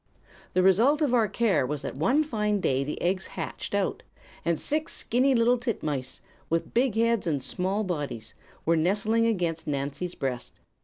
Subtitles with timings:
[0.53, 4.01] "The result of our care was that one fine day the eggs hatched out,
[4.43, 8.33] and six skinny little titmice, with big heads and small bodies,
[8.65, 10.53] were nestling against Nancy's breast.